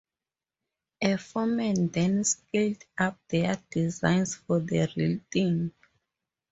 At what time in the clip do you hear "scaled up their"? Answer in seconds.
2.23-3.61